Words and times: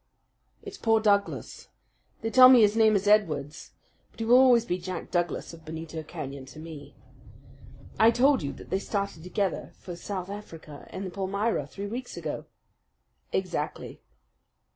"It's 0.63 0.79
poor 0.79 0.99
Douglas. 0.99 1.67
They 2.21 2.31
tell 2.31 2.49
me 2.49 2.61
his 2.61 2.75
name 2.75 2.95
is 2.95 3.05
Edwards; 3.05 3.73
but 4.09 4.19
he 4.19 4.25
will 4.25 4.39
always 4.39 4.65
be 4.65 4.79
Jack 4.79 5.11
Douglas 5.11 5.53
of 5.53 5.63
Benito 5.63 6.01
Canyon 6.01 6.47
to 6.47 6.57
me. 6.59 6.95
I 7.99 8.09
told 8.09 8.41
you 8.41 8.51
that 8.53 8.71
they 8.71 8.79
started 8.79 9.21
together 9.21 9.73
for 9.77 9.95
South 9.95 10.31
Africa 10.31 10.89
in 10.91 11.03
the 11.03 11.11
Palmyra 11.11 11.67
three 11.67 11.85
weeks 11.85 12.17
ago." 12.17 12.45
"Exactly." 13.31 14.01